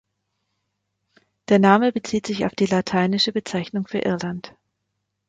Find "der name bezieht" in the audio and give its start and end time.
1.49-2.25